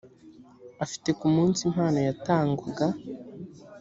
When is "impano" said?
1.69-1.99